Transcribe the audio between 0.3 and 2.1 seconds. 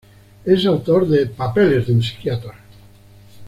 Es autor de "Papeles de un